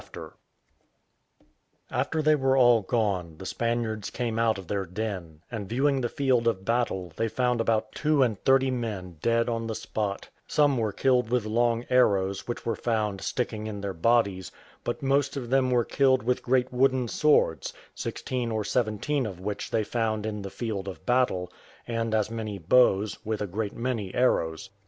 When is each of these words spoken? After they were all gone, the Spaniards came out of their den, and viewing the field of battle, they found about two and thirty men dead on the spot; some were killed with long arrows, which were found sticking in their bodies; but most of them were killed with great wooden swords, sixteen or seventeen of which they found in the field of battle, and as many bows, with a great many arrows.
After 1.91 2.23
they 2.23 2.33
were 2.33 2.57
all 2.57 2.81
gone, 2.81 3.37
the 3.37 3.45
Spaniards 3.45 4.09
came 4.09 4.39
out 4.39 4.57
of 4.57 4.65
their 4.67 4.87
den, 4.87 5.41
and 5.51 5.69
viewing 5.69 6.01
the 6.01 6.09
field 6.09 6.47
of 6.47 6.65
battle, 6.65 7.13
they 7.17 7.27
found 7.27 7.61
about 7.61 7.91
two 7.91 8.23
and 8.23 8.43
thirty 8.43 8.71
men 8.71 9.19
dead 9.21 9.47
on 9.47 9.67
the 9.67 9.75
spot; 9.75 10.27
some 10.47 10.75
were 10.79 10.91
killed 10.91 11.29
with 11.29 11.45
long 11.45 11.85
arrows, 11.91 12.47
which 12.47 12.65
were 12.65 12.75
found 12.75 13.21
sticking 13.21 13.67
in 13.67 13.79
their 13.81 13.93
bodies; 13.93 14.51
but 14.83 15.03
most 15.03 15.37
of 15.37 15.51
them 15.51 15.69
were 15.69 15.85
killed 15.85 16.23
with 16.23 16.41
great 16.41 16.73
wooden 16.73 17.07
swords, 17.07 17.71
sixteen 17.93 18.49
or 18.51 18.63
seventeen 18.63 19.27
of 19.27 19.39
which 19.39 19.69
they 19.69 19.83
found 19.83 20.25
in 20.25 20.41
the 20.41 20.49
field 20.49 20.87
of 20.87 21.05
battle, 21.05 21.53
and 21.87 22.15
as 22.15 22.31
many 22.31 22.57
bows, 22.57 23.19
with 23.23 23.39
a 23.39 23.45
great 23.45 23.75
many 23.75 24.11
arrows. 24.15 24.71